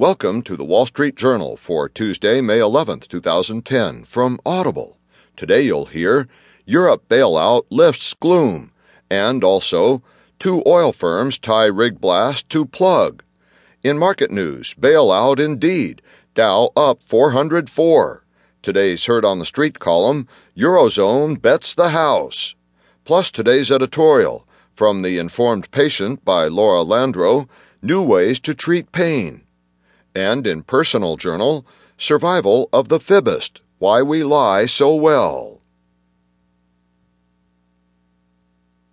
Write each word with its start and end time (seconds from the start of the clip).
Welcome 0.00 0.40
to 0.44 0.56
the 0.56 0.64
Wall 0.64 0.86
Street 0.86 1.14
Journal 1.14 1.58
for 1.58 1.86
Tuesday, 1.86 2.40
May 2.40 2.58
11th, 2.58 3.06
2010, 3.08 4.04
from 4.04 4.40
Audible. 4.46 4.96
Today 5.36 5.60
you'll 5.60 5.84
hear 5.84 6.26
Europe 6.64 7.06
bailout 7.10 7.66
lifts 7.68 8.14
gloom, 8.14 8.72
and 9.10 9.44
also 9.44 10.02
two 10.38 10.62
oil 10.66 10.92
firms 10.92 11.38
tie 11.38 11.66
rig 11.66 12.00
blast 12.00 12.48
to 12.48 12.64
plug. 12.64 13.22
In 13.82 13.98
market 13.98 14.30
news, 14.30 14.72
bailout 14.72 15.38
indeed, 15.38 16.00
Dow 16.34 16.70
up 16.74 17.02
404. 17.02 18.24
Today's 18.62 19.04
Heard 19.04 19.26
on 19.26 19.38
the 19.38 19.44
Street 19.44 19.80
column, 19.80 20.26
Eurozone 20.56 21.38
bets 21.42 21.74
the 21.74 21.90
house. 21.90 22.54
Plus 23.04 23.30
today's 23.30 23.70
editorial, 23.70 24.48
from 24.72 25.02
The 25.02 25.18
Informed 25.18 25.70
Patient 25.72 26.24
by 26.24 26.46
Laura 26.46 26.84
Landro, 26.84 27.50
New 27.82 28.02
Ways 28.02 28.40
to 28.40 28.54
Treat 28.54 28.92
Pain 28.92 29.44
and 30.14 30.46
in 30.46 30.62
Personal 30.62 31.16
Journal, 31.16 31.66
Survival 31.96 32.68
of 32.72 32.88
the 32.88 32.98
Fibbest 32.98 33.60
Why 33.78 34.02
We 34.02 34.22
Lie 34.22 34.66
So 34.66 34.94
Well. 34.94 35.59